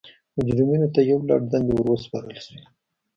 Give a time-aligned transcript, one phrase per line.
[0.37, 2.61] مجرمینو ته یو لړ دندې ور وسپارل شوې.